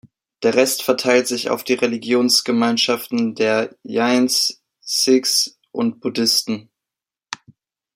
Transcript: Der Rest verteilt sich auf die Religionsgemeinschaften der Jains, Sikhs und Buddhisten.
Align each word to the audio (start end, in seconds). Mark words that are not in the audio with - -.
Der 0.41 0.55
Rest 0.55 0.81
verteilt 0.81 1.27
sich 1.27 1.51
auf 1.51 1.63
die 1.63 1.75
Religionsgemeinschaften 1.75 3.35
der 3.35 3.75
Jains, 3.83 4.59
Sikhs 4.81 5.59
und 5.71 5.99
Buddhisten. 6.01 6.71